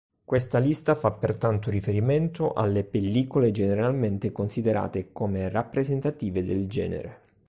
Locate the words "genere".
6.67-7.19